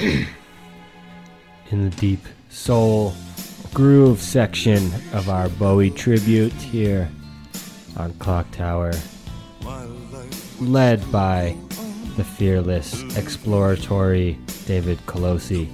[1.70, 3.12] in the deep soul
[3.74, 7.10] groove section of our Bowie tribute here
[7.98, 8.92] on Clock Tower,
[10.60, 11.54] led by
[12.16, 15.68] the fearless, exploratory David Colosi.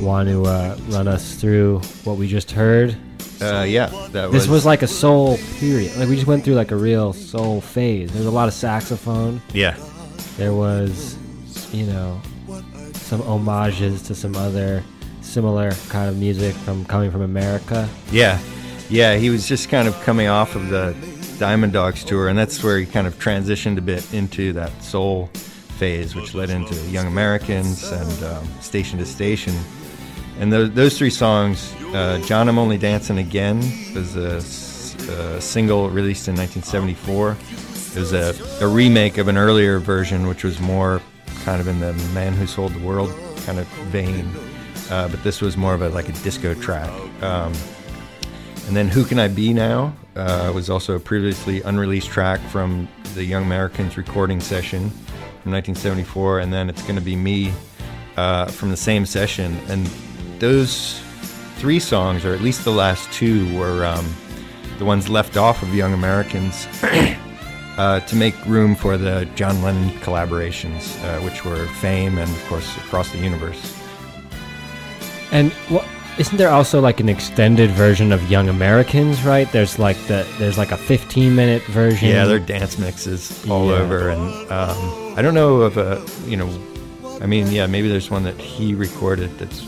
[0.00, 2.96] Want to uh, run us through what we just heard?
[3.40, 5.94] Uh, yeah, that This was like a soul period.
[5.96, 8.12] Like we just went through like a real soul phase.
[8.12, 9.40] There's a lot of saxophone.
[9.52, 9.76] yeah,
[10.36, 11.16] There was,
[11.72, 12.20] you know,
[13.10, 14.84] some homages to some other
[15.20, 17.88] similar kind of music from coming from America.
[18.12, 18.38] yeah,
[18.88, 19.16] yeah.
[19.16, 20.94] He was just kind of coming off of the
[21.40, 25.26] Diamond Dogs tour, and that's where he kind of transitioned a bit into that soul
[25.76, 29.56] phase, which led into Young Americans and um, Station to Station.
[30.38, 33.58] And those, those three songs, uh, John, I'm Only Dancing Again,
[33.92, 34.40] was a
[35.40, 37.32] single released in 1974.
[37.32, 41.02] It was a, a remake of an earlier version, which was more
[41.44, 43.12] kind of in the Man Who Sold the World
[43.44, 44.30] kind of vein.
[44.90, 46.90] Uh, but this was more of a like a disco track.
[47.22, 47.52] Um,
[48.66, 52.88] and then Who Can I Be Now uh, was also a previously unreleased track from
[53.14, 54.90] the Young Americans recording session
[55.42, 56.40] from 1974.
[56.40, 57.52] And then It's Gonna Be Me
[58.16, 59.56] uh, from the same session.
[59.68, 59.86] And
[60.38, 61.00] those
[61.56, 64.08] three songs, or at least the last two, were um,
[64.78, 66.66] the ones left off of Young Americans
[67.80, 72.44] uh, to make room for the John Lennon collaborations, uh, which were Fame and, of
[72.46, 73.60] course, Across the Universe.
[75.32, 75.86] And what
[76.18, 79.50] isn't there also like an extended version of Young Americans, right?
[79.52, 82.08] There's like the there's like a 15 minute version.
[82.08, 83.78] Yeah, they're dance mixes all Yeah.
[83.80, 84.22] over, and
[84.52, 86.48] um, I don't know of a you know,
[87.22, 89.64] I mean, yeah, maybe there's one that he recorded that's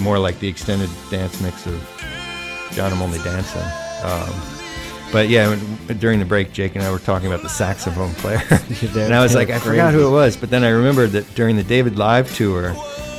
[0.00, 1.76] more like the extended dance mix of
[2.72, 3.68] John I'm Only Dancing.
[4.04, 4.32] Um,
[5.12, 5.58] but yeah,
[5.98, 8.42] during the break, Jake and I were talking about the saxophone player,
[8.96, 11.56] and I was like, I forgot who it was, but then I remembered that during
[11.56, 12.74] the David Live tour,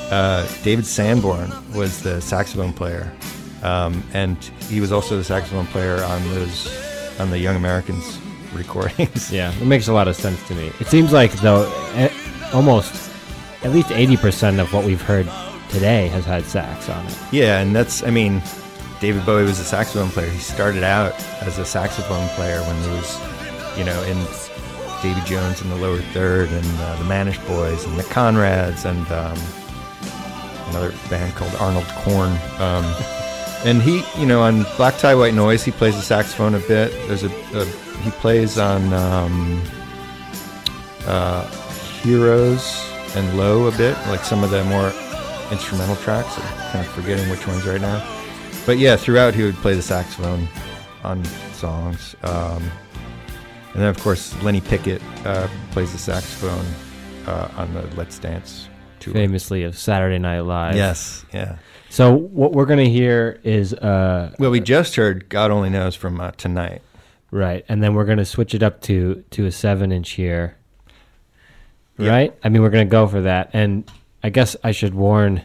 [0.09, 3.11] uh, David Sanborn was the saxophone player,
[3.61, 4.37] um, and
[4.67, 6.67] he was also the saxophone player on those
[7.19, 8.19] on the Young Americans
[8.53, 9.31] recordings.
[9.31, 10.71] Yeah, it makes a lot of sense to me.
[10.79, 11.71] It seems like though,
[12.53, 13.11] almost
[13.63, 15.29] at least 80 percent of what we've heard
[15.73, 17.17] today has had sax on it.
[17.31, 18.41] Yeah, and that's, I mean,
[19.03, 20.29] David Bowie was a saxophone player.
[20.29, 24.15] He started out as a saxophone player when he was, you know, in
[25.01, 29.05] Davy Jones in the lower third and uh, the Manish Boys and the Konrads and
[29.11, 29.37] um,
[30.69, 32.31] another band called Arnold Korn.
[32.61, 32.85] Um,
[33.65, 36.93] and he, you know, on Black Tie White Noise, he plays the saxophone a bit.
[37.09, 37.65] There's a, a
[38.03, 39.61] he plays on um,
[41.07, 41.45] uh,
[42.03, 44.93] Heroes and Low a bit, like some of the more
[45.51, 46.39] instrumental tracks.
[46.39, 48.21] I'm kind of forgetting which ones right now.
[48.65, 50.47] But yeah, throughout he would play the saxophone
[51.03, 52.15] on songs.
[52.23, 52.63] Um,
[53.73, 56.65] and then, of course, Lenny Pickett uh, plays the saxophone
[57.27, 58.69] uh, on the Let's Dance
[58.99, 59.13] tour.
[59.13, 60.75] Famously of Saturday Night Live.
[60.75, 61.57] Yes, yeah.
[61.89, 66.19] So what we're gonna hear is uh Well, we just heard God Only Knows from
[66.19, 66.81] uh, tonight.
[67.31, 70.55] right, and then we're gonna switch it up to to a seven inch here.
[71.97, 72.09] Yeah.
[72.09, 72.35] Right?
[72.43, 73.89] I mean, we're gonna go for that, and
[74.23, 75.43] I guess I should warn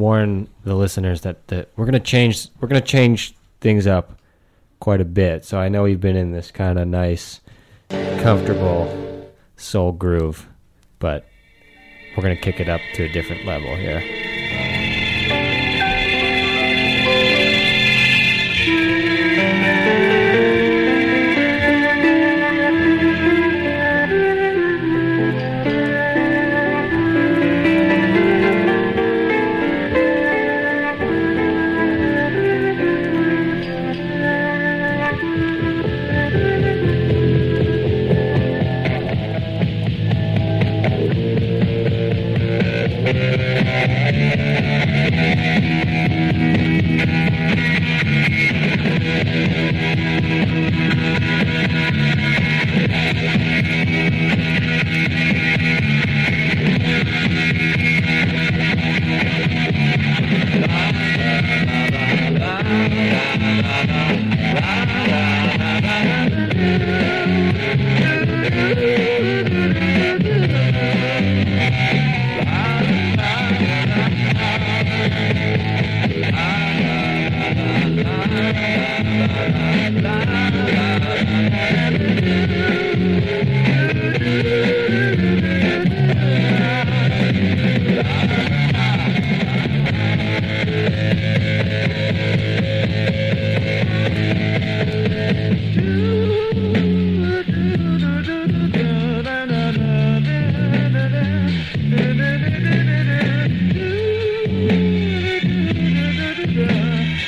[0.00, 4.18] warn the listeners that that we're gonna change we're gonna change things up
[4.80, 5.44] quite a bit.
[5.44, 7.40] So I know we've been in this kind of nice,
[7.90, 10.48] comfortable soul groove,
[10.98, 11.26] but
[12.16, 14.29] we're gonna kick it up to a different level here.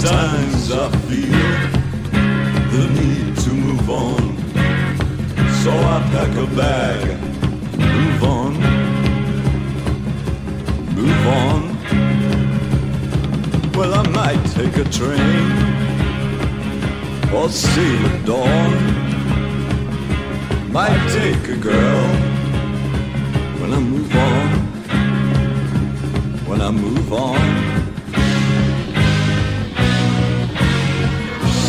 [0.00, 1.50] Sometimes I feel
[2.72, 4.22] the need to move on.
[5.62, 7.20] So I pack a bag,
[7.76, 8.54] move on,
[10.94, 11.60] move on.
[13.74, 15.52] Well, I might take a train
[17.34, 18.72] or sail at dawn.
[20.72, 22.08] Might take a girl
[23.60, 24.48] when I move on.
[26.48, 27.79] When I move on.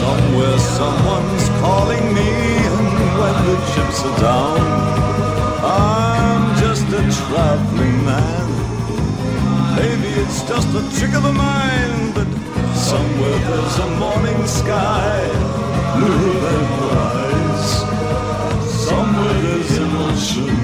[0.02, 2.30] Somewhere someone's calling me,
[2.74, 2.88] and
[3.20, 4.62] when the chips are down,
[5.64, 8.48] I'm just a traveling man.
[9.76, 12.30] Maybe it's just a trick of the mind, but
[12.74, 15.18] somewhere there's a morning sky,
[15.94, 17.70] blue and wise.
[18.90, 20.56] Somewhere there's emotion,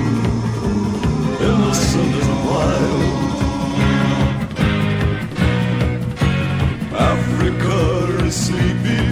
[1.47, 3.17] innocent and wild.
[7.11, 7.77] Africa
[8.25, 8.37] is.
[8.49, 9.06] Russia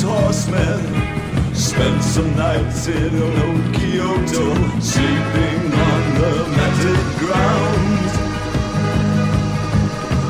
[0.00, 1.54] has horsemen.
[1.54, 8.10] Spent some nights in old Kyoto, sleeping on the matted ground.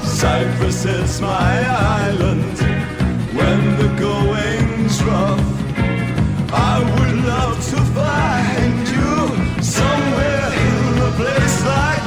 [0.04, 1.64] Cyprus is my
[2.06, 2.58] island
[3.36, 5.46] when the going's rough.
[6.52, 11.99] I would love to find you somewhere in a place like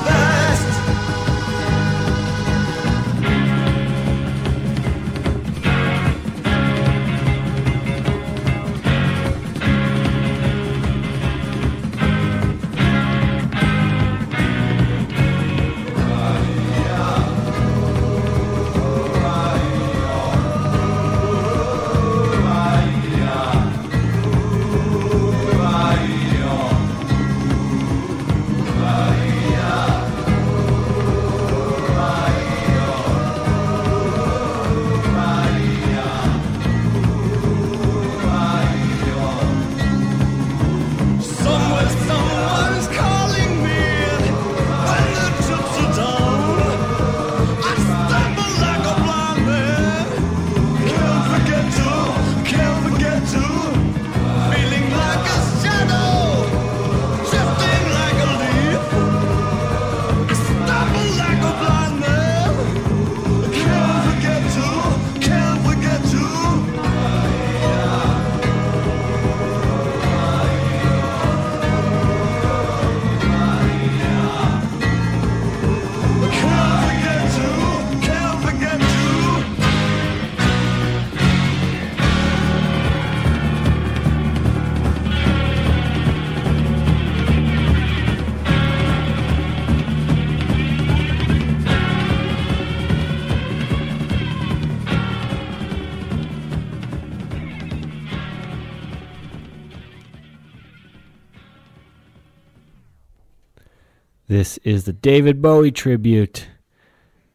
[104.44, 106.50] This is the David Bowie tribute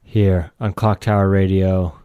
[0.02, 1.98] here on Clock Tower Radio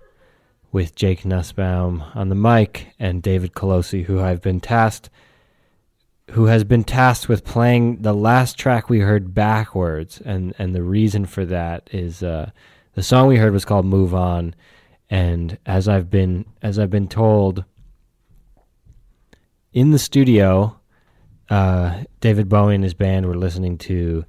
[0.71, 5.09] with Jake Nussbaum on the mic and David Colosi, who I've been tasked
[6.31, 10.21] who has been tasked with playing the last track we heard backwards.
[10.23, 12.51] And and the reason for that is uh,
[12.93, 14.55] the song we heard was called Move On.
[15.09, 17.65] And as I've been as I've been told
[19.73, 20.79] in the studio
[21.49, 24.23] uh, David Bowie and his band were listening to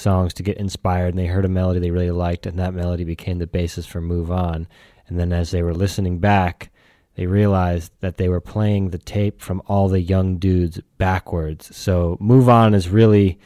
[0.00, 3.04] songs to get inspired and they heard a melody they really liked and that melody
[3.04, 4.66] became the basis for Move On.
[5.06, 6.70] And then as they were listening back,
[7.16, 11.74] they realized that they were playing the tape from all the young dudes backwards.
[11.76, 13.38] So Move On is really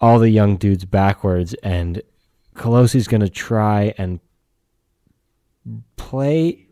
[0.00, 2.02] all the young dudes backwards and
[2.54, 4.20] Colosi's going to try and
[5.96, 6.66] play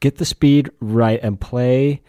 [0.00, 2.02] get the speed right and play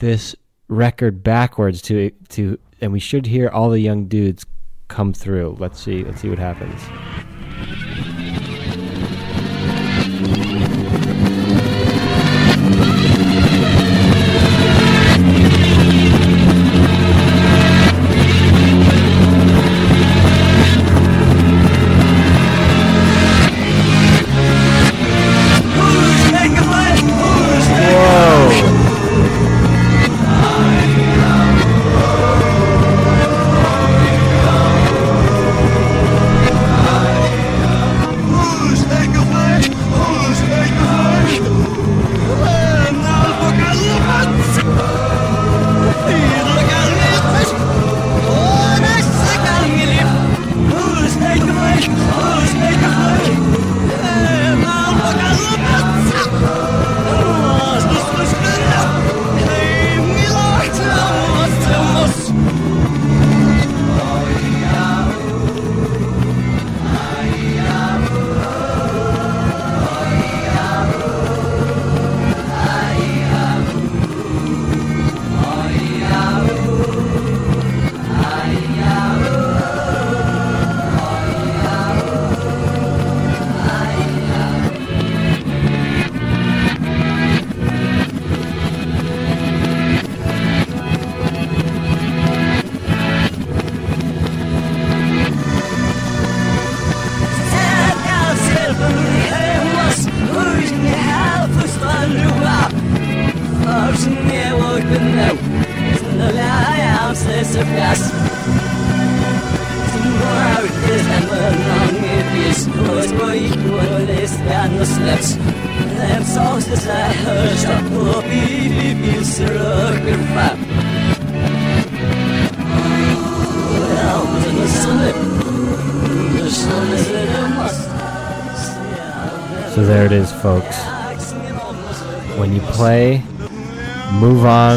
[0.00, 0.34] this
[0.68, 4.44] record backwards to to and we should hear all the young dudes
[4.88, 5.56] come through.
[5.58, 6.04] Let's see.
[6.04, 6.80] Let's see what happens.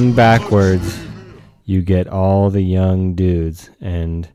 [0.09, 0.99] going backwards,
[1.65, 3.69] you get all the young dudes.
[3.79, 4.27] And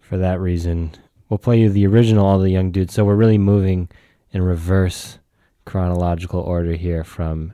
[0.00, 0.92] for that reason,
[1.28, 2.94] we'll play you the original All the Young Dudes.
[2.94, 3.88] So we're really moving
[4.32, 5.18] in reverse
[5.66, 7.52] chronological order here from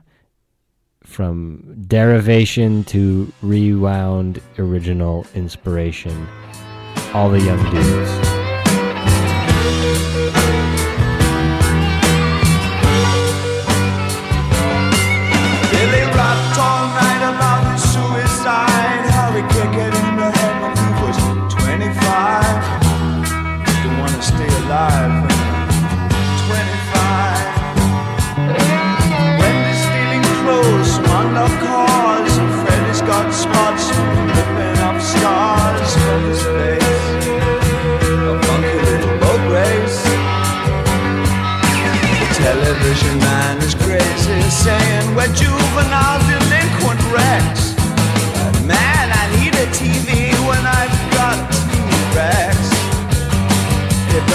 [1.03, 6.27] from derivation to rewound original inspiration
[7.13, 8.27] all the young dudes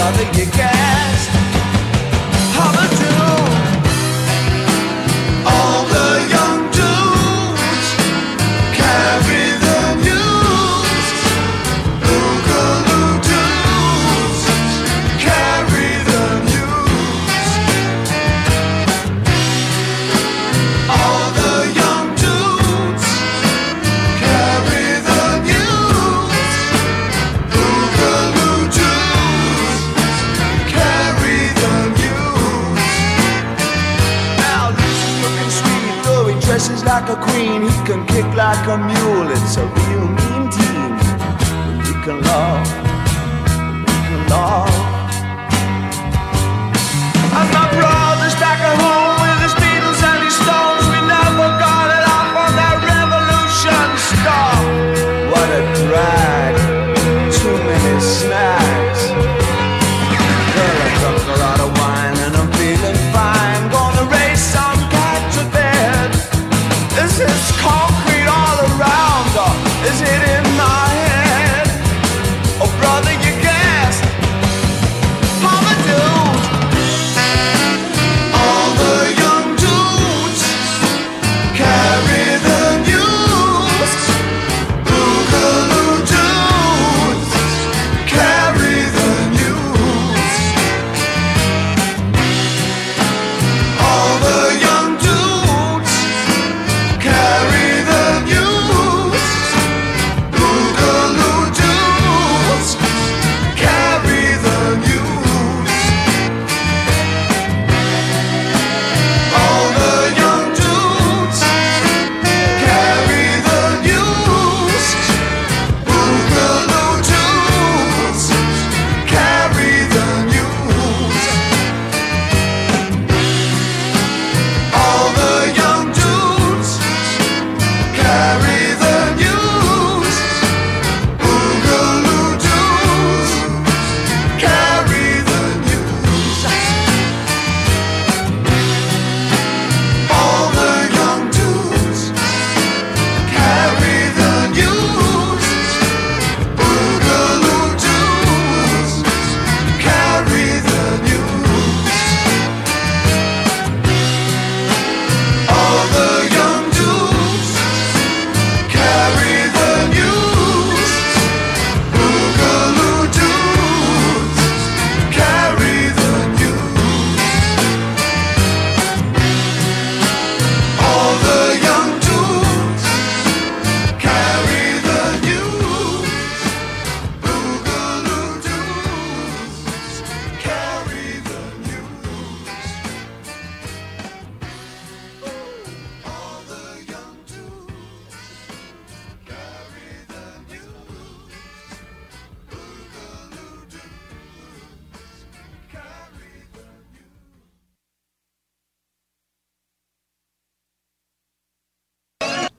[0.03, 0.92] love that you get.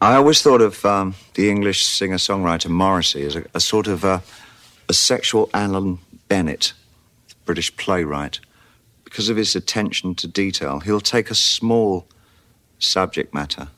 [0.04, 4.04] I always thought of um, the English singer songwriter Morrissey as a, a sort of
[4.04, 4.22] a,
[4.86, 5.98] a sexual Alan
[6.28, 6.74] Bennett,
[7.46, 8.38] British playwright.
[9.04, 12.06] Because of his attention to detail, he'll take a small
[12.78, 13.68] subject matter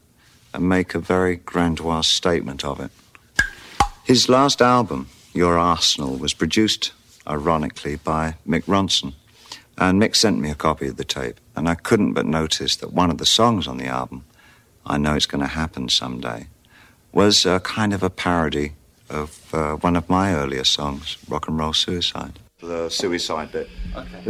[0.52, 2.90] and make a very grandiose statement of it.
[4.02, 6.90] His last album, Your Arsenal, was produced,
[7.28, 9.12] ironically, by Mick Ronson.
[9.78, 12.92] And Mick sent me a copy of the tape, and I couldn't but notice that
[12.92, 14.24] one of the songs on the album,
[14.87, 16.47] I Know It's Going to Happen Someday,
[17.12, 18.72] was a kind of a parody
[19.11, 22.39] of uh, one of my earlier songs, Rock and Roll Suicide.
[22.61, 23.68] The suicide bit.
[23.97, 24.20] Okay.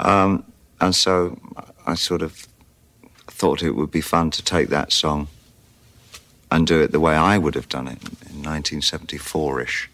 [0.00, 0.44] Um,
[0.80, 1.38] and so
[1.86, 2.46] I sort of
[3.26, 5.28] thought it would be fun to take that song
[6.50, 9.90] and do it the way I would have done it in 1974 ish.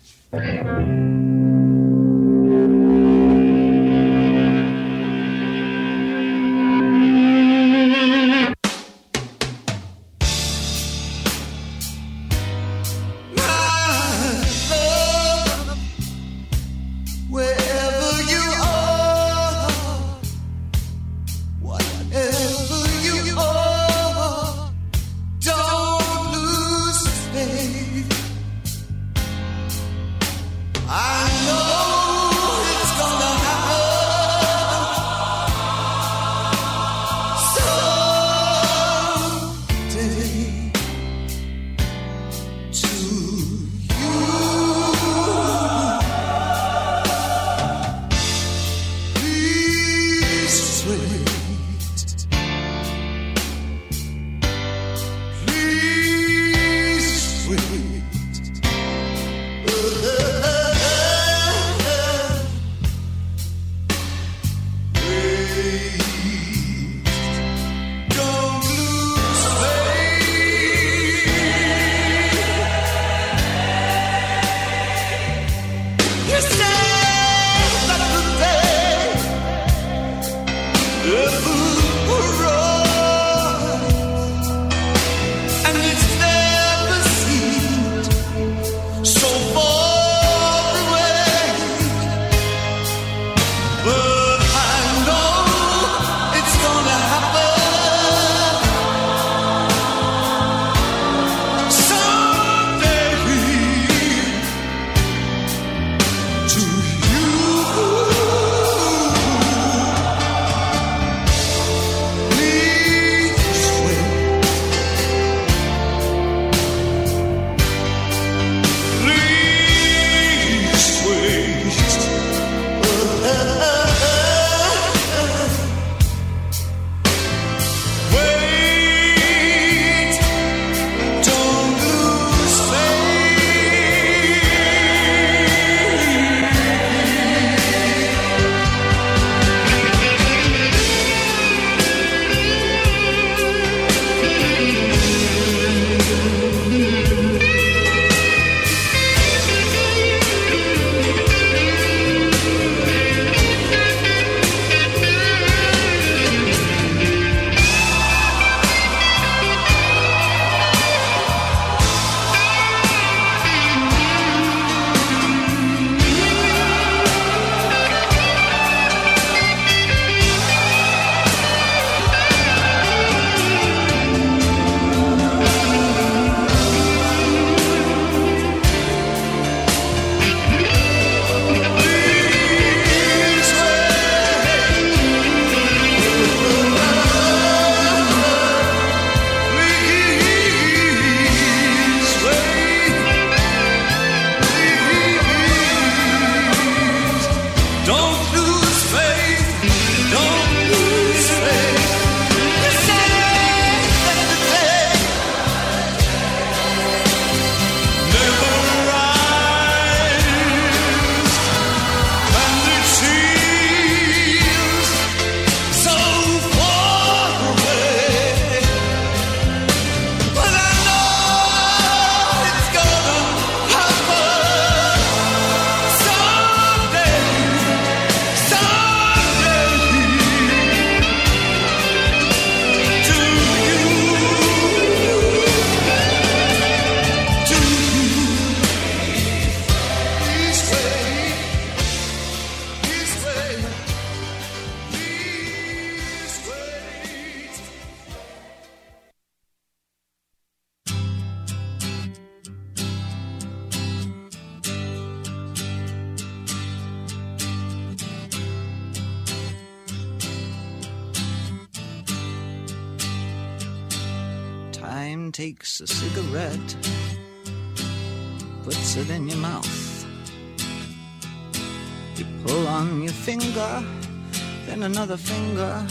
[275.01, 275.86] Another finger,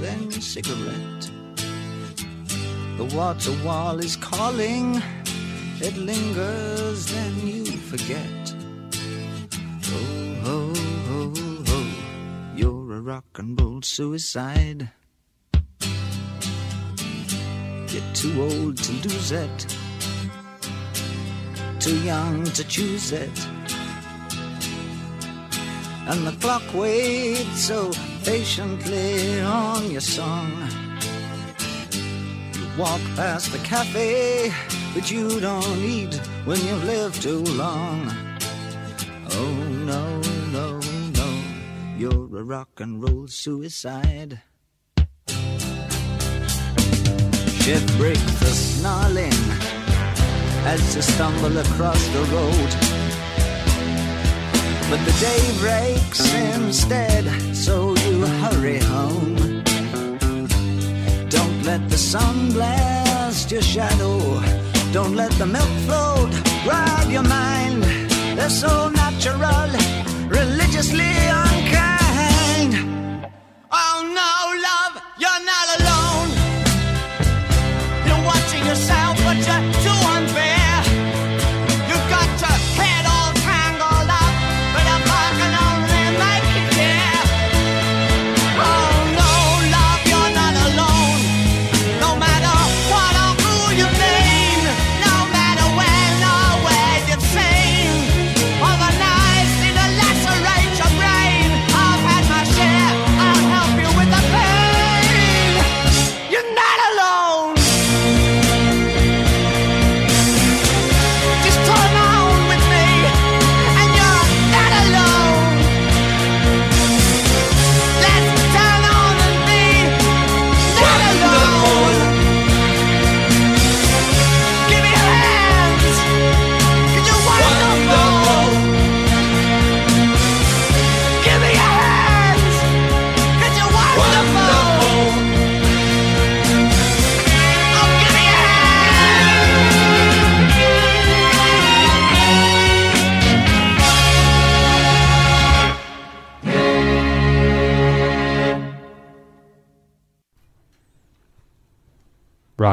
[0.00, 1.30] then cigarette.
[2.98, 5.00] The water wall is calling,
[5.80, 8.54] it lingers, then you forget.
[9.86, 10.74] Oh, ho,
[11.08, 11.32] ho,
[11.66, 11.86] ho,
[12.54, 14.90] you're a rock and roll suicide.
[17.88, 19.66] You're too old to lose it,
[21.80, 23.48] too young to choose it.
[26.06, 27.92] And the clock waits so
[28.24, 30.50] patiently on your song.
[32.54, 34.52] You walk past the cafe,
[34.94, 36.14] but you don't eat
[36.44, 38.10] when you've lived too long.
[39.30, 39.54] Oh
[39.90, 40.20] no,
[40.52, 40.78] no,
[41.18, 41.42] no,
[41.96, 44.40] you're a rock and roll suicide.
[47.62, 49.32] Ship break the snarling
[50.64, 52.91] as you stumble across the road.
[54.92, 57.24] But the day breaks instead,
[57.56, 59.64] so you hurry home.
[61.30, 64.18] Don't let the sun blast your shadow.
[64.92, 66.30] Don't let the milk float
[66.66, 67.84] rob your mind.
[68.36, 69.70] They're so natural,
[70.28, 72.72] religiously unkind.
[73.72, 74.41] Oh no,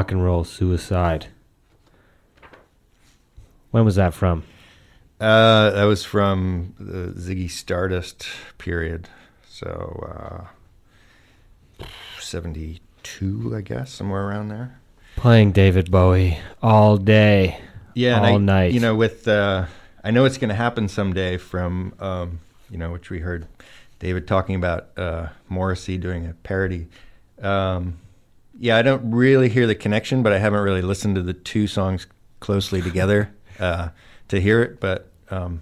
[0.10, 1.28] Rock and roll suicide.
[3.70, 4.44] When was that from?
[5.20, 8.26] Uh, that was from the Ziggy Stardust
[8.58, 9.08] period.
[9.48, 10.50] So,
[11.80, 11.86] uh,
[12.20, 14.80] 72, I guess, somewhere around there.
[15.16, 17.62] Playing David Bowie all day.
[17.94, 18.74] Yeah, all I, night.
[18.74, 19.68] You know, with uh,
[20.04, 21.38] I know it's going to happen someday.
[21.38, 22.40] From um,
[22.72, 23.46] you know, which we heard
[24.00, 26.88] David talking about uh, Morrissey doing a parody.
[27.44, 28.00] Um,
[28.60, 31.66] yeah, I don't really hear the connection, but I haven't really listened to the two
[31.66, 32.08] songs
[32.42, 33.90] closely together uh,
[34.28, 34.80] to hear it.
[34.80, 35.62] But um,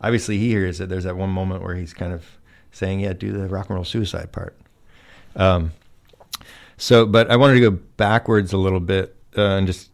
[0.00, 0.88] obviously, he hears it.
[0.88, 2.24] There's that one moment where he's kind of
[2.72, 4.56] saying, "Yeah, do the rock and roll suicide part."
[5.36, 5.72] Um,
[6.76, 9.90] so, but I wanted to go backwards a little bit uh, and just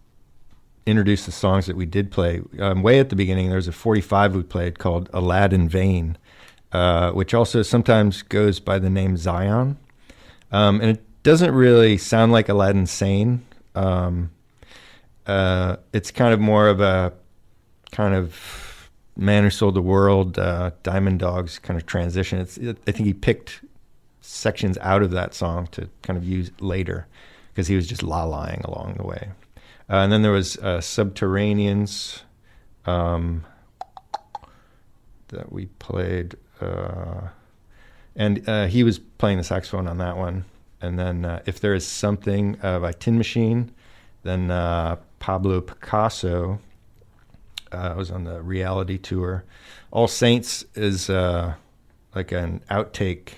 [0.87, 2.43] introduce the songs that we did play.
[2.61, 5.69] Um, way at the beginning, there was a 45 we played called A Lad In
[5.69, 6.17] Vein,
[6.71, 9.79] uh, which also sometimes goes by the name Zion.
[10.53, 13.45] Um, and it doesn't really sound like Aladdin Sane.
[13.75, 14.31] Um,
[15.27, 17.13] uh, it's kind of more of a
[17.91, 22.39] kind of Man Who Sold the World, uh, Diamond Dogs kind of transition.
[22.39, 23.61] It's, it, I think he picked
[24.21, 27.09] sections out of that song to kind of use later
[27.49, 29.31] because he was just la lying along the way.
[29.91, 32.21] Uh, and then there was uh, Subterraneans
[32.85, 33.45] um,
[35.27, 36.37] that we played.
[36.61, 37.31] Uh,
[38.15, 40.45] and uh, he was playing the saxophone on that one.
[40.81, 43.73] And then uh, If There Is Something uh, by Tin Machine,
[44.23, 46.59] then uh, Pablo Picasso
[47.73, 49.45] uh, was on the reality tour.
[49.91, 51.55] All Saints is uh,
[52.15, 53.31] like an outtake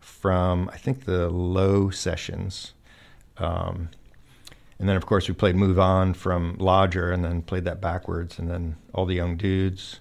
[0.00, 2.74] from, I think, the Low Sessions.
[3.38, 3.90] Um,
[4.78, 8.38] and then, of course, we played Move On from Lodger and then played that backwards.
[8.38, 10.00] And then All the Young Dudes.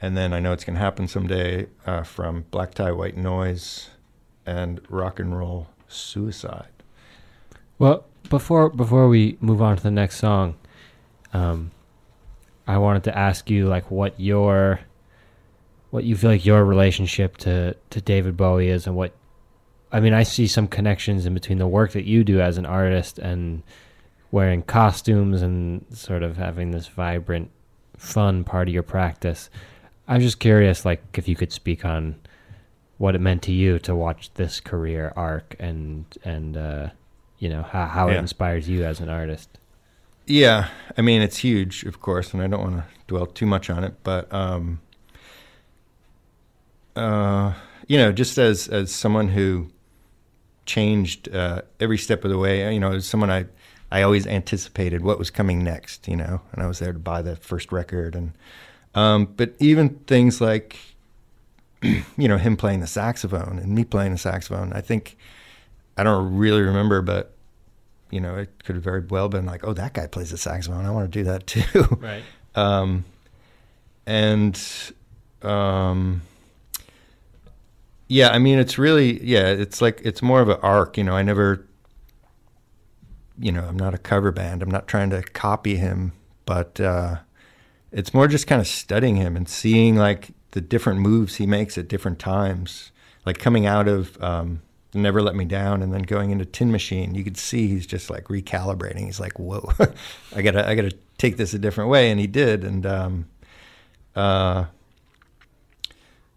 [0.00, 3.90] And then I Know It's Going to Happen Someday uh, from Black Tie, White Noise
[4.46, 6.68] and Rock and Roll Suicide.
[7.78, 10.56] Well, before before we move on to the next song,
[11.32, 11.70] um,
[12.66, 14.80] I wanted to ask you like what your
[15.90, 19.12] what you feel like your relationship to to David Bowie is, and what
[19.90, 20.12] I mean.
[20.12, 23.62] I see some connections in between the work that you do as an artist and
[24.30, 27.50] wearing costumes and sort of having this vibrant,
[27.96, 29.48] fun part of your practice.
[30.06, 32.16] I'm just curious, like, if you could speak on
[32.98, 36.88] what it meant to you to watch this career arc and and uh,
[37.38, 38.20] you know how how it Yeah.
[38.20, 39.58] inspires you as an artist.
[40.26, 43.70] Yeah, I mean it's huge, of course, and I don't want to dwell too much
[43.70, 44.80] on it, but um,
[46.96, 47.54] uh,
[47.86, 49.68] you know, just as as someone who
[50.66, 53.46] changed uh, every step of the way, you know, as someone I
[53.90, 57.22] I always anticipated what was coming next, you know, and I was there to buy
[57.22, 58.32] the first record, and
[58.94, 60.76] um, but even things like
[61.82, 65.16] you know him playing the saxophone and me playing the saxophone, I think
[65.96, 67.32] I don't really remember, but
[68.10, 70.86] you know, it could have very well been like, oh, that guy plays the saxophone.
[70.86, 71.98] I want to do that too.
[72.00, 72.22] Right.
[72.54, 73.04] Um,
[74.06, 74.58] and
[75.42, 76.22] um,
[78.08, 80.96] yeah, I mean, it's really yeah, it's like it's more of an arc.
[80.96, 81.66] You know, I never,
[83.38, 84.62] you know, I'm not a cover band.
[84.62, 86.12] I'm not trying to copy him,
[86.46, 87.18] but uh,
[87.92, 91.76] it's more just kind of studying him and seeing like the different moves he makes
[91.78, 92.92] at different times.
[93.26, 94.62] Like coming out of um,
[94.94, 98.10] Never Let Me Down and then going into Tin Machine, you could see he's just
[98.10, 99.04] like recalibrating.
[99.04, 99.70] He's like, "Whoa,
[100.34, 102.64] I gotta, I gotta take this a different way," and he did.
[102.64, 103.28] And um,
[104.16, 104.66] uh,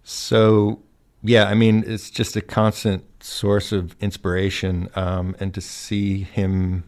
[0.03, 0.81] so,
[1.23, 6.83] yeah, I mean, it's just a constant source of inspiration, um, and to see him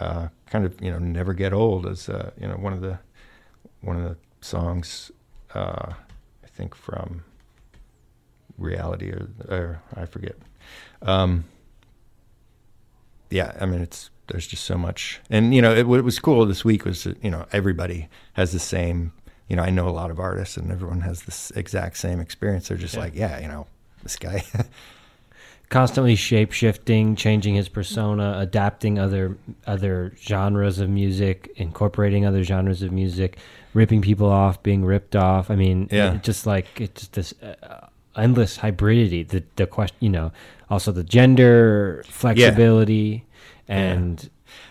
[0.00, 2.98] uh, kind of, you know, never get old is, uh, you know, one of the
[3.80, 5.12] one of the songs,
[5.54, 5.92] uh,
[6.44, 7.24] I think from
[8.58, 10.36] reality or, or I forget.
[11.02, 11.44] Um,
[13.30, 16.46] yeah, I mean, it's there's just so much, and you know, it, what was cool
[16.46, 19.12] this week was that, you know everybody has the same.
[19.48, 22.68] You know, I know a lot of artists, and everyone has this exact same experience.
[22.68, 23.00] They're just Yeah.
[23.00, 23.66] like, yeah, you know,
[24.02, 24.42] this guy.
[25.70, 29.36] Constantly shape shifting, changing his persona, adapting other
[29.66, 33.38] other genres of music, incorporating other genres of music,
[33.72, 35.50] ripping people off, being ripped off.
[35.50, 36.14] I mean, Yeah.
[36.14, 39.26] it just like it's just this uh, endless hybridity.
[39.26, 40.32] The the question, you know,
[40.70, 43.24] also the gender flexibility,
[43.66, 44.28] and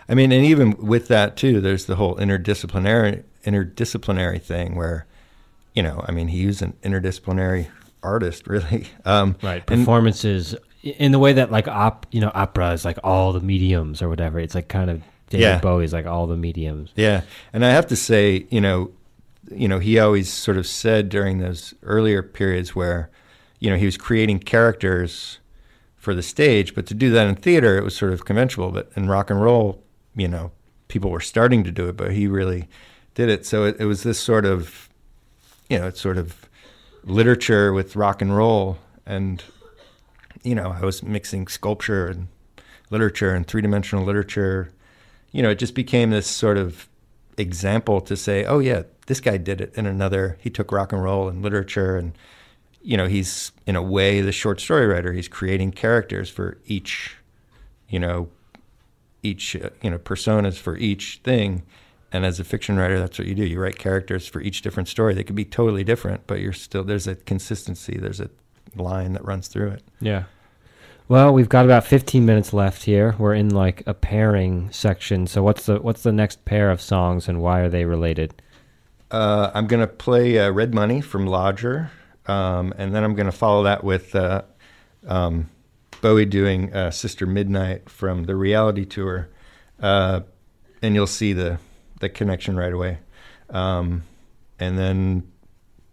[0.08, 5.06] I mean, and even with that too, there's the whole interdisciplinary interdisciplinary thing where,
[5.74, 7.66] you know, I mean, he was an interdisciplinary
[8.02, 8.86] artist, really.
[9.04, 10.54] Um, right and- performances
[10.84, 14.08] in the way that like op, you know, opera is like all the mediums or
[14.08, 14.38] whatever.
[14.38, 15.60] It's like kind of David Yeah.
[15.60, 16.90] Bowie's like all the mediums.
[16.94, 17.22] Yeah,
[17.52, 18.90] and I have to say, you know,
[19.50, 23.10] you know, he always sort of said during those earlier periods where,
[23.60, 25.38] you know, he was creating characters
[25.96, 28.70] for the stage, but to do that in theater, it was sort of conventional.
[28.70, 29.82] But in rock and roll,
[30.14, 30.52] you know,
[30.88, 32.68] people were starting to do it, but he really
[33.14, 33.46] did it.
[33.46, 34.88] So it, it was this sort of,
[35.70, 36.48] you know, it's sort of
[37.04, 39.42] literature with rock and roll, and
[40.42, 42.28] you know, I was mixing sculpture and
[42.90, 44.72] literature and three dimensional literature
[45.34, 46.88] you know, it just became this sort of
[47.36, 50.38] example to say, oh yeah, this guy did it in another.
[50.40, 52.16] He took rock and roll and literature, and
[52.80, 55.12] you know, he's in a way the short story writer.
[55.12, 57.16] He's creating characters for each,
[57.88, 58.28] you know,
[59.24, 61.64] each uh, you know personas for each thing.
[62.12, 63.44] And as a fiction writer, that's what you do.
[63.44, 65.14] You write characters for each different story.
[65.14, 67.98] They could be totally different, but you're still there's a consistency.
[67.98, 68.30] There's a
[68.76, 69.82] line that runs through it.
[70.00, 70.24] Yeah.
[71.06, 73.14] Well, we've got about 15 minutes left here.
[73.18, 75.26] We're in like a pairing section.
[75.26, 78.40] So what's the what's the next pair of songs and why are they related?
[79.10, 81.90] Uh, I'm going to play uh, Red Money from Lodger,
[82.26, 84.42] um, and then I'm going to follow that with uh,
[85.06, 85.50] um,
[86.00, 89.28] Bowie doing uh, Sister Midnight from the reality tour,
[89.80, 90.20] uh,
[90.82, 91.58] and you'll see the
[92.00, 92.98] the connection right away.
[93.50, 94.02] Um,
[94.58, 95.30] and then,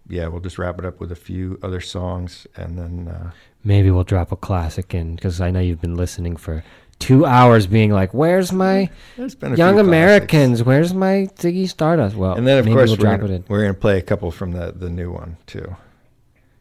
[0.10, 3.32] yeah, we'll just wrap it up with a few other songs, and then uh,
[3.64, 6.64] Maybe we'll drop a classic in because I know you've been listening for
[7.00, 9.80] two hours, being like, "Where's my Young few classics.
[9.80, 10.64] Americans?
[10.64, 13.36] Where's my Ziggy Stardust?" Well, And then, of maybe course, we'll we're drop gonna, it
[13.38, 13.44] in.
[13.48, 15.76] we're going to play a couple from the the new one too,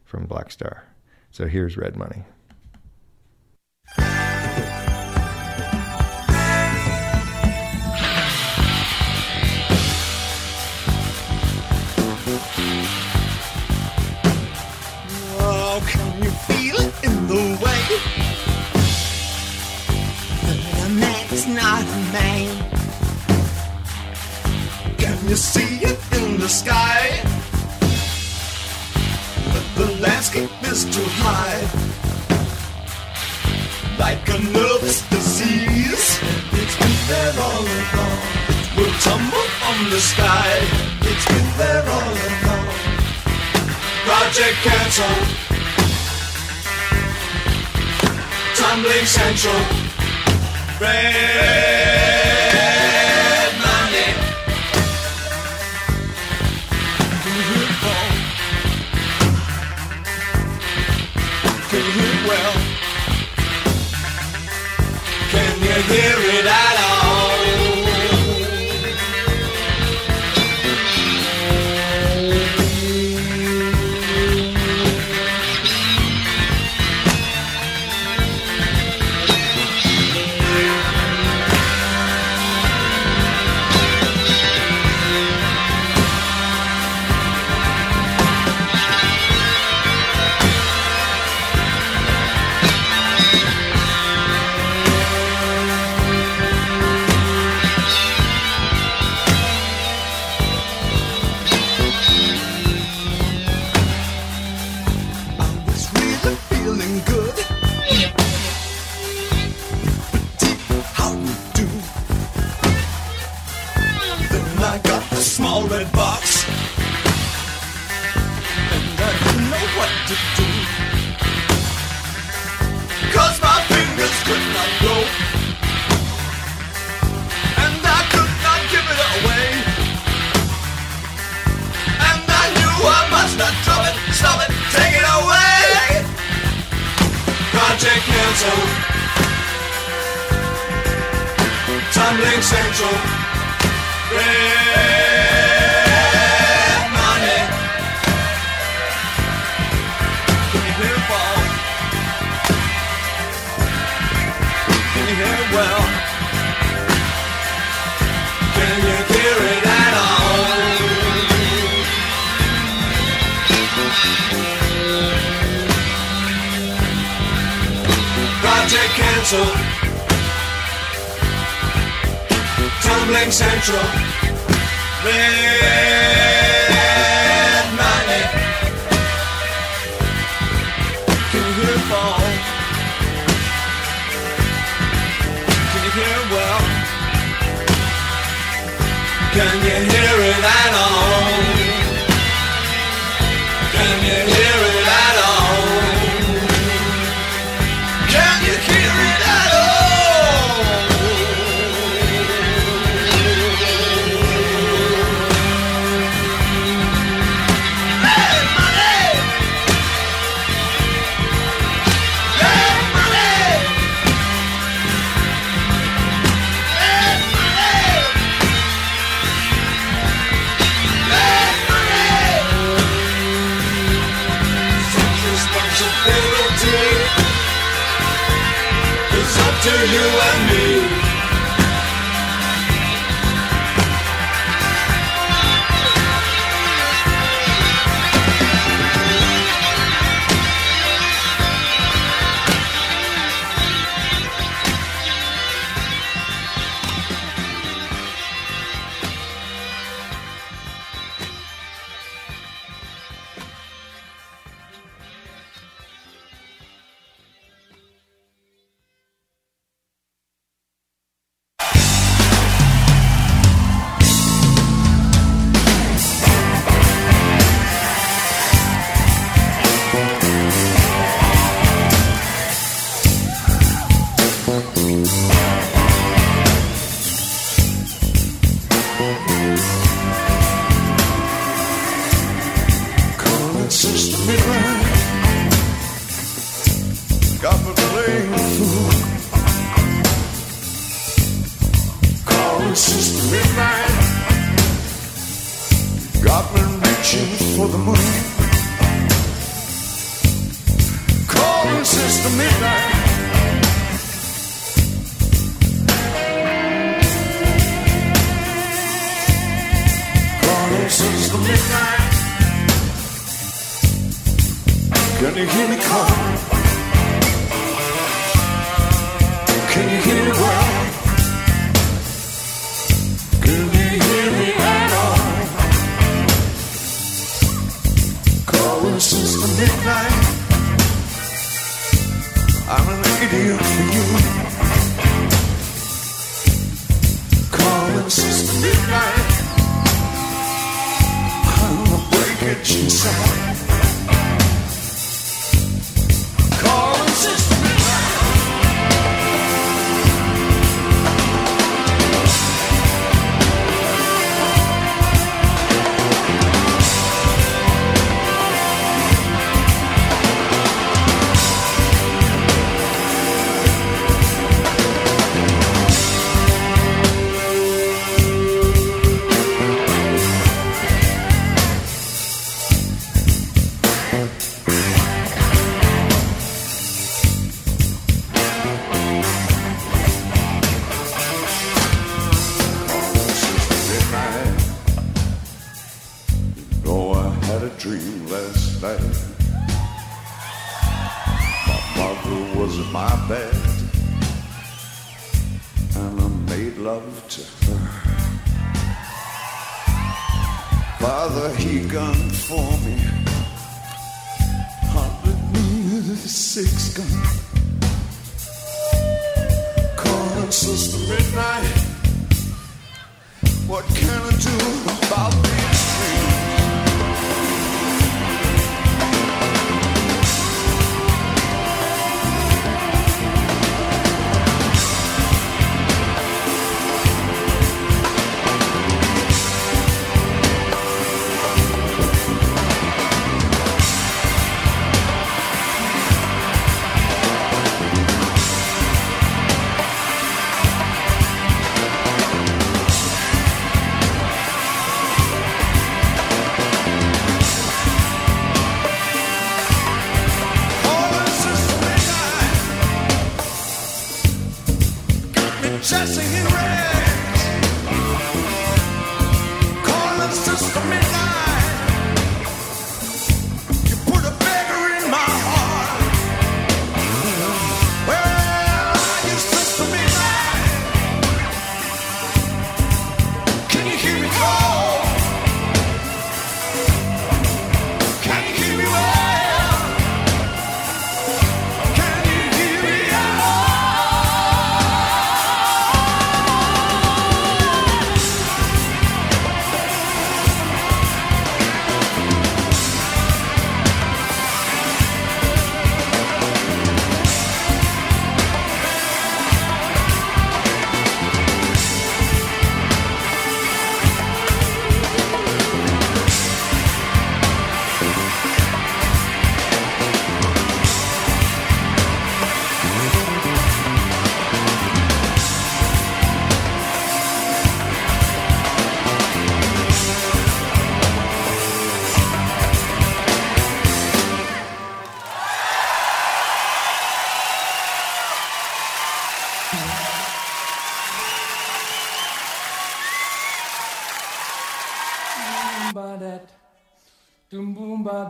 [0.05, 0.81] from Blackstar.
[1.31, 2.23] So here's Red Money.
[24.97, 27.21] Can you see it in the sky?
[29.53, 31.61] But the landscape is too high.
[33.97, 36.19] Like a nervous disease,
[36.51, 38.19] it's been there all along.
[38.59, 40.51] It will tumble from the sky.
[41.09, 42.67] It's been there all along.
[44.03, 45.27] Project cancelled.
[48.57, 49.61] Tumbling central.
[50.81, 52.00] Red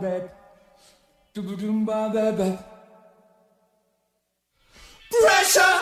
[0.00, 0.34] bep,
[1.34, 2.58] doom doom ba bep bep.
[5.10, 5.80] Pressure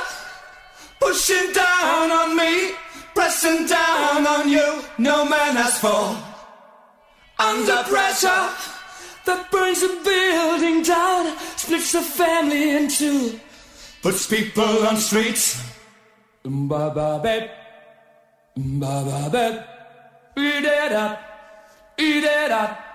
[0.98, 2.72] pushing down on me,
[3.14, 4.82] pressing down on you.
[4.98, 6.16] No man has fall
[7.38, 8.48] under pressure
[9.26, 13.38] that burns a building down, splits the family in two,
[14.02, 15.62] puts people on streets.
[16.44, 17.50] Ba ba bep,
[18.56, 19.66] ba ba bep.
[20.36, 21.20] Eat it up,
[21.98, 22.89] eat it up.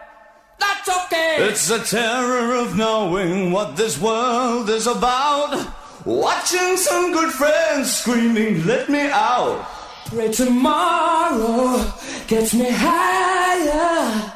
[0.60, 1.38] That's okay.
[1.50, 5.68] It's the terror of knowing what this world is about.
[6.06, 9.66] Watching some good friends screaming, let me out.
[10.06, 11.82] Pray tomorrow
[12.28, 14.32] gets me higher.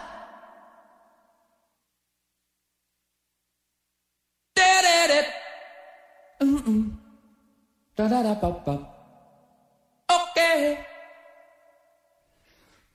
[4.55, 4.80] Da.
[6.41, 6.91] Mm-mm.
[7.95, 8.76] Da da da ba ba.
[10.09, 10.89] Okay.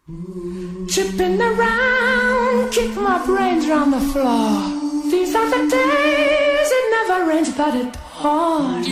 [0.06, 4.60] Chipping around, kick my brains round the floor.
[5.10, 8.86] These are the days it never rains, but it pours.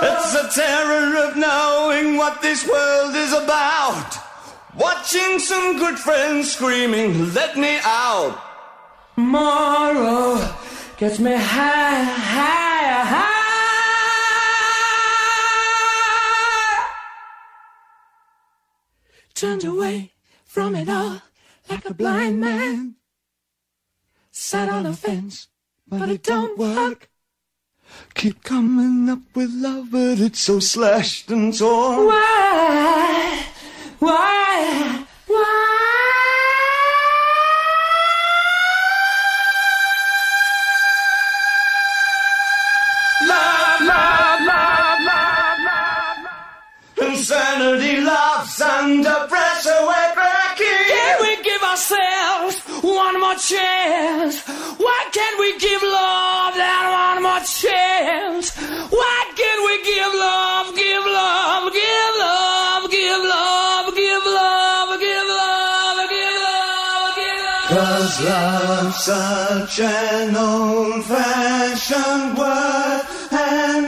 [0.00, 4.17] It's the terror of knowing what this world is about.
[4.78, 8.40] Watching some good friends screaming, let me out.
[9.16, 10.54] Tomorrow
[10.96, 13.38] gets me higher, higher, higher.
[19.34, 20.12] Turned away
[20.44, 21.22] from it all
[21.68, 22.94] like a blind man.
[24.30, 25.48] Sat on a fence,
[25.88, 27.10] but it don't work.
[28.14, 32.06] Keep coming up with love, but it's so slashed and torn.
[32.06, 33.44] Why?
[33.98, 35.04] Why?
[35.26, 35.74] Why?
[43.26, 47.10] Love, love, love, love, love, love.
[47.10, 50.08] Insanity loves under pressure, we're.
[50.58, 54.42] Can we give ourselves one more chance?
[54.78, 56.84] Why can't we give love that
[57.14, 58.56] one more chance?
[58.90, 60.74] Why can't we give love,
[68.98, 73.87] such an old-fashioned word and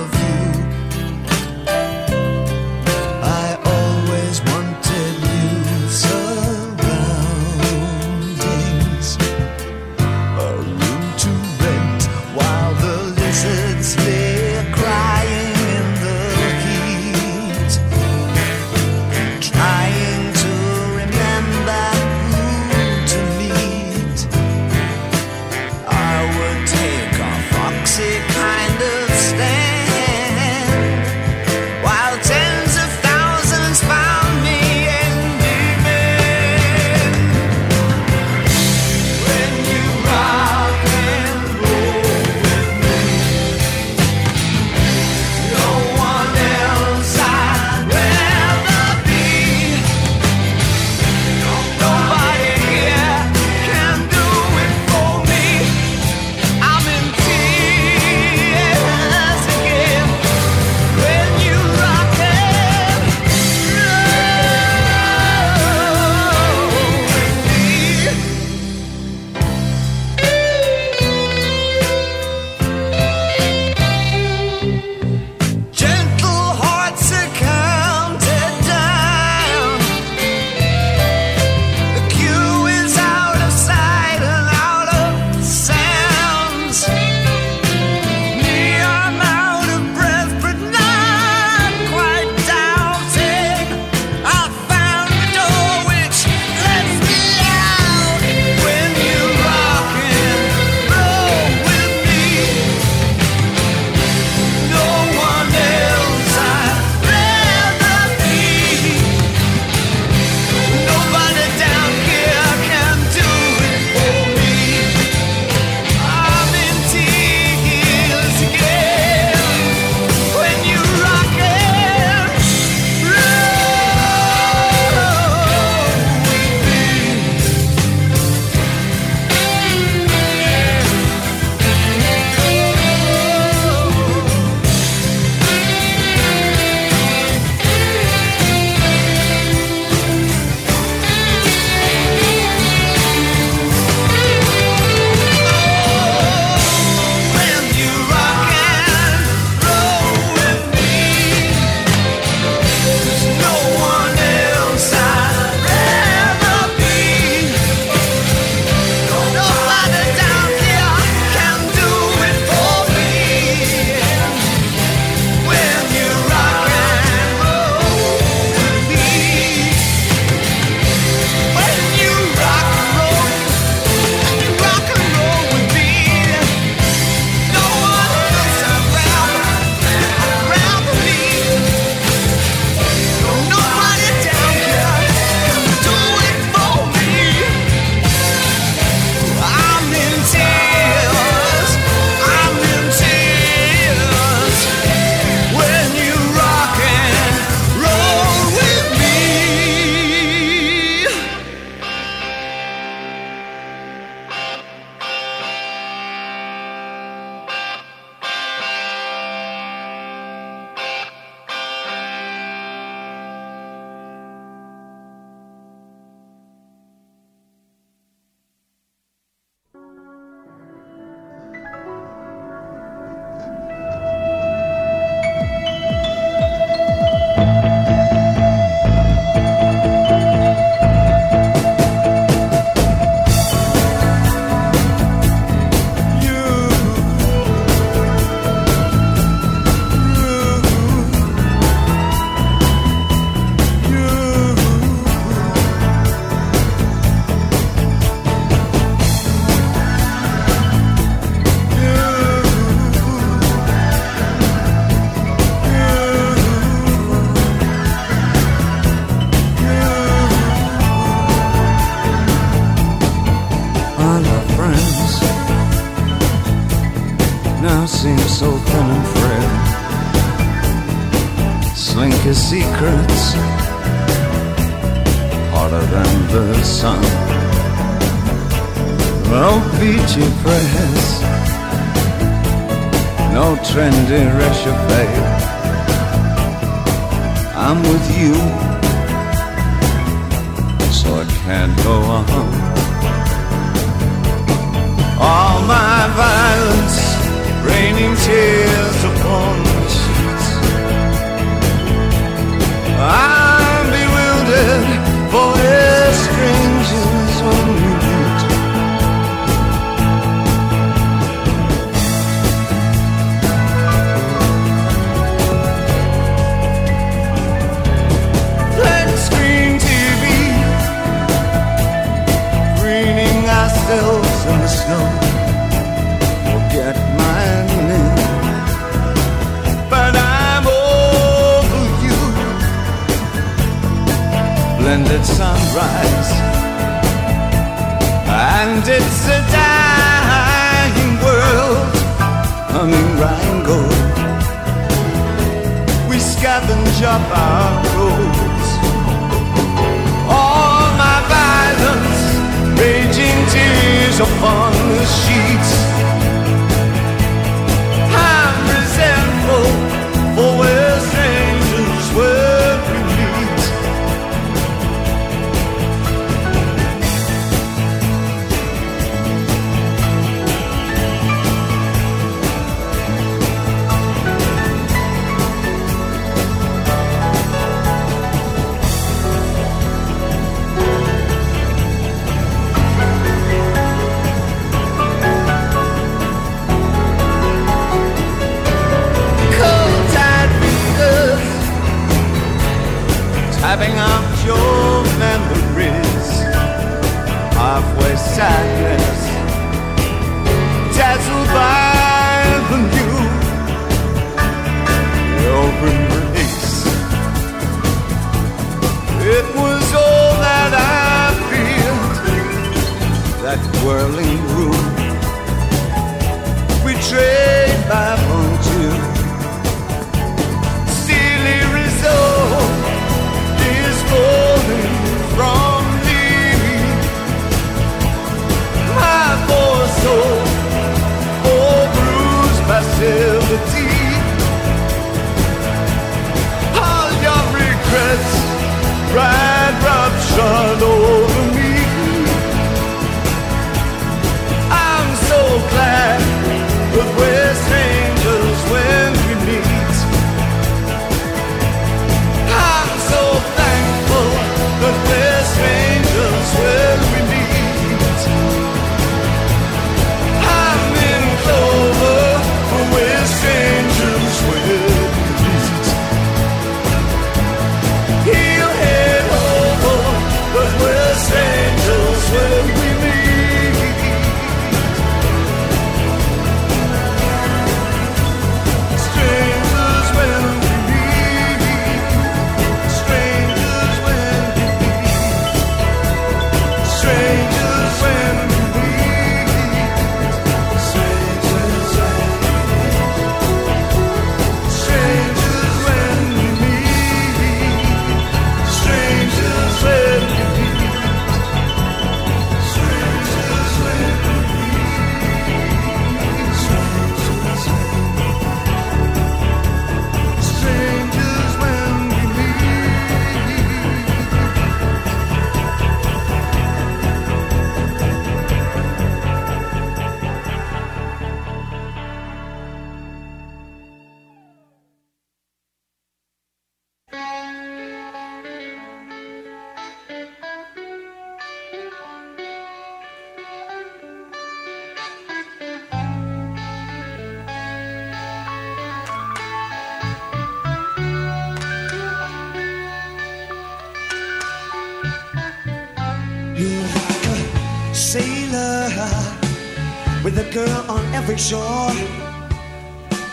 [550.23, 551.91] with a girl on every shore.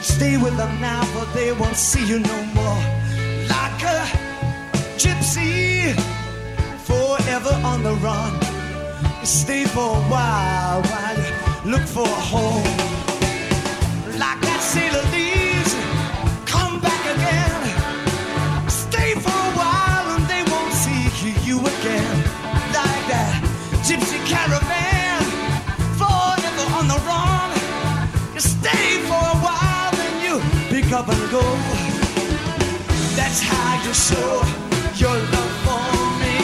[0.01, 2.83] Stay with them now, but they won't see you no more.
[3.49, 4.01] Like a
[4.97, 5.95] gypsy,
[6.89, 8.33] forever on the run.
[9.25, 12.98] Stay for a while while you look for a home.
[30.99, 31.43] Up and go.
[33.19, 34.33] That's how you show
[35.03, 35.89] your love for
[36.23, 36.39] me.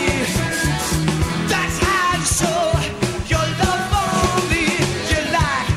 [1.52, 2.62] That's how you show
[3.32, 4.12] your love for
[4.51, 4.64] me.
[5.10, 5.68] You're like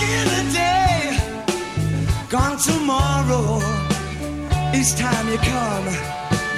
[0.00, 0.98] here today,
[2.28, 3.46] gone tomorrow.
[4.78, 5.88] Each time you come,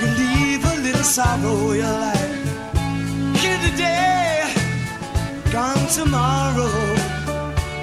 [0.01, 1.73] you leave a little sorrow.
[1.79, 2.43] You're like
[3.41, 4.53] here today,
[5.53, 6.75] gone tomorrow.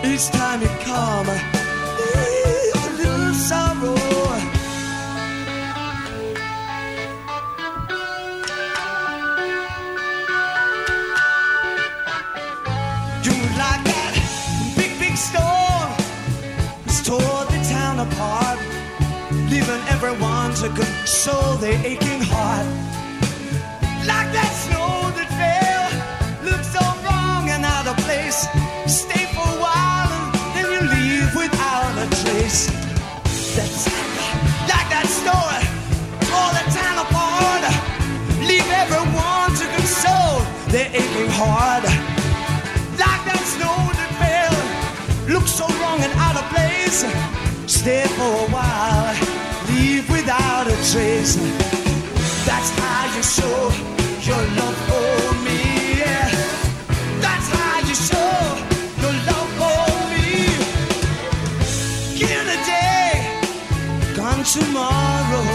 [0.03, 1.58] Each time you come,
[3.49, 3.95] sorrow.
[13.25, 14.13] You like that
[14.77, 15.89] big, big storm
[17.07, 18.59] tore the town apart
[19.49, 22.67] Leaving everyone to console their aching heart.
[24.11, 25.87] Like that snow that fell
[26.45, 27.09] Looks so wrong
[40.69, 41.83] their aching heart
[43.01, 44.57] like that snow that fell.
[45.33, 47.01] Looks so wrong and out of place.
[47.65, 49.15] Stay for a while,
[49.69, 51.35] leave without a trace.
[52.45, 53.59] That's how you show
[54.29, 55.59] your love for me.
[56.01, 56.29] Yeah.
[57.25, 58.37] That's how you show
[59.01, 60.53] your love for me.
[62.13, 63.09] Here today,
[64.13, 65.49] gone tomorrow.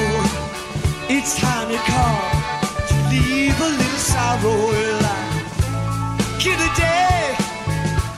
[1.09, 2.19] It's time you call,
[2.91, 5.04] you leave a little sorrow.
[6.45, 7.37] Here today,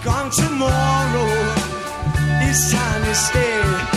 [0.02, 1.28] gone tomorrow.
[2.42, 3.95] It's time to stay.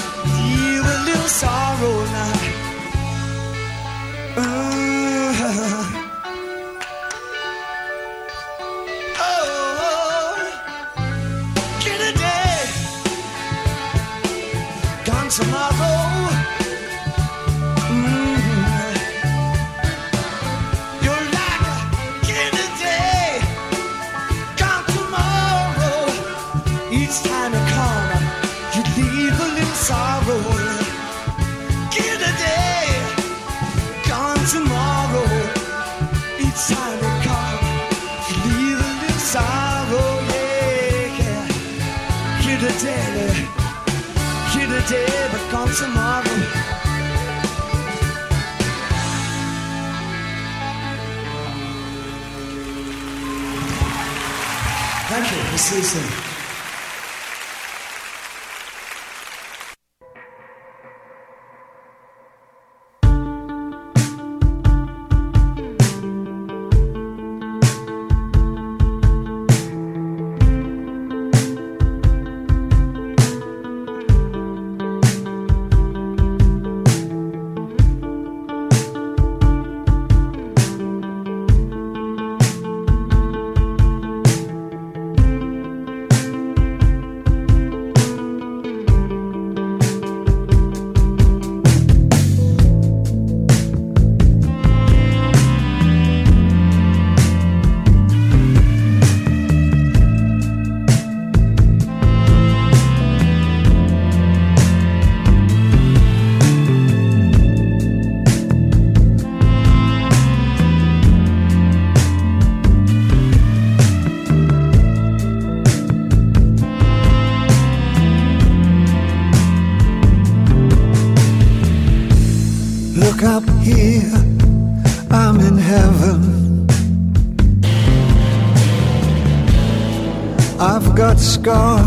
[131.48, 131.79] I've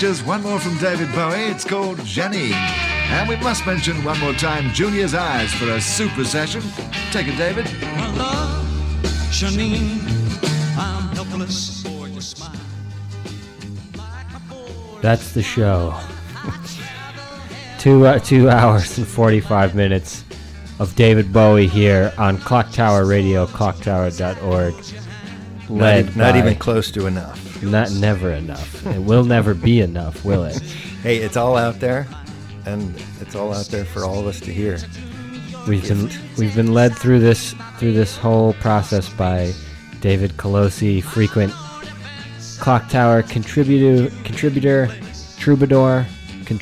[0.00, 1.50] Okay, just one more from David Bowie.
[1.50, 2.52] It's called Jenny.
[2.54, 6.62] And we must mention one more time Junior's Eyes for a super session.
[7.10, 7.66] Take it, David.
[7.82, 8.64] My love,
[9.30, 10.00] Janine,
[10.78, 12.56] I'm helpless for your smile.
[15.02, 15.94] That's the show.
[17.78, 20.24] two uh, two hours and forty five minutes
[20.78, 24.99] of David Bowie here on Clocktower Radio, clocktower.org.
[25.70, 27.62] Not, Led e- not by- even close to enough.
[27.62, 28.86] Not never enough.
[28.86, 30.60] It will never be enough, will it?
[31.02, 32.06] Hey, it's all out there,
[32.66, 34.78] and it's all out there for all of us to hear.
[35.66, 39.54] We've been we've been led through this through this whole process by
[40.02, 41.54] David Colosi, frequent
[42.60, 44.90] Clocktower contributor, contributor,
[45.38, 46.06] troubadour,
[46.50, 46.58] American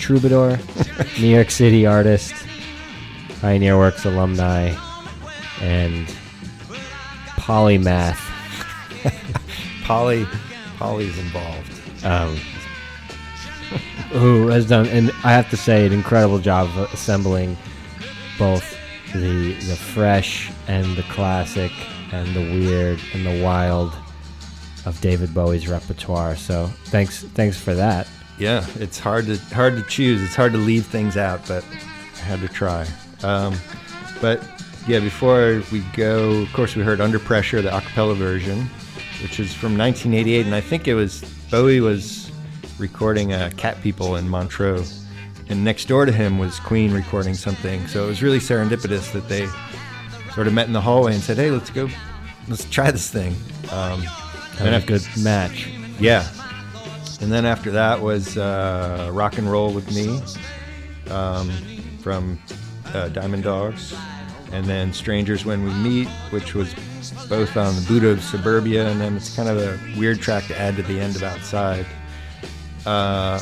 [1.21, 2.33] New York City artist,
[3.41, 4.73] Pioneer Works alumni,
[5.61, 6.07] and
[7.37, 8.21] polymath.
[9.85, 10.27] Polly,
[10.79, 12.05] Polly's involved.
[12.05, 12.37] um,
[14.13, 17.57] who has done, and I have to say, an incredible job of assembling
[18.39, 18.77] both
[19.13, 21.73] the the fresh and the classic
[22.13, 23.95] and the weird and the wild
[24.87, 26.37] of David Bowie's repertoire.
[26.37, 28.09] So thanks, thanks for that.
[28.39, 30.23] Yeah, it's hard to hard to choose.
[30.23, 31.65] It's hard to leave things out, but
[32.17, 32.87] I had to try.
[33.23, 33.57] Um,
[34.23, 34.43] but
[34.87, 38.71] yeah, before we go, of course, we heard "Under Pressure," the acapella version,
[39.23, 42.31] which is from 1988, and I think it was Bowie was
[42.79, 44.85] recording uh, Cat People in Montreux,
[45.49, 47.87] and next door to him was Queen recording something.
[47.89, 49.47] So it was really serendipitous that they
[50.35, 51.89] sort of met in the hallway and said, "Hey, let's go,
[52.49, 53.35] let's try this thing."
[53.73, 54.03] Um,
[54.59, 55.69] Had a good match.
[56.01, 56.27] yeah.
[57.21, 60.21] And then after that was uh, Rock and Roll with Me
[61.13, 61.51] um,
[62.01, 62.39] from
[62.95, 63.93] uh, Diamond Dogs.
[64.53, 66.75] And then Strangers When We Meet, which was
[67.29, 68.89] both on the Buddha of Suburbia.
[68.89, 71.87] And then it's kind of a weird track to add to the end of Outside.
[72.87, 73.41] Uh,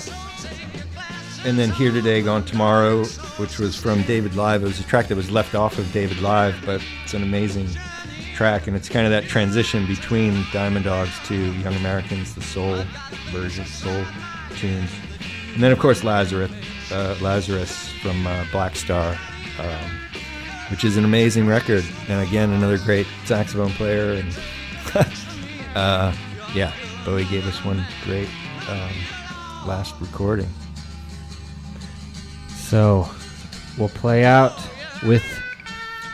[1.44, 3.04] and then Here Today, Gone Tomorrow,
[3.36, 4.64] which was from David Live.
[4.64, 7.68] It was a track that was left off of David Live, but it's an amazing
[8.34, 12.82] track, and it's kind of that transition between Diamond Dogs to Young Americans, the soul
[13.30, 14.04] version, soul
[14.56, 14.90] tunes,
[15.54, 16.50] and then of course Lazarus,
[16.90, 19.16] uh, Lazarus from uh, Blackstar,
[19.58, 19.90] um,
[20.70, 24.38] which is an amazing record, and again another great saxophone player, and
[25.74, 26.14] uh,
[26.54, 26.72] yeah,
[27.04, 28.28] Bowie gave us one great
[28.68, 28.90] um,
[29.66, 30.48] last recording.
[32.48, 33.08] So
[33.78, 34.54] we'll play out
[35.04, 35.22] with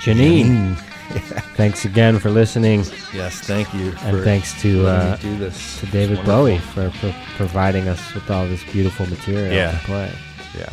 [0.00, 0.76] Janine.
[1.56, 3.92] Thanks again for listening, Yes, thank you.
[4.00, 6.24] and thanks to uh, to David.
[6.24, 9.72] Bowie for, for providing us with all this beautiful material Yeah.
[9.72, 10.12] to play.
[10.56, 10.72] Yeah.